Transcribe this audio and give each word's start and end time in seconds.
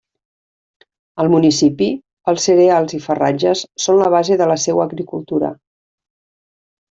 Al 1.23 1.27
municipi 1.33 1.89
els 2.33 2.45
cereals 2.49 2.95
i 2.99 3.01
farratges 3.03 3.61
són 3.85 4.01
la 4.01 4.09
base 4.17 4.39
de 4.43 4.49
la 4.53 4.57
seua 4.65 4.85
agricultura. 4.89 5.53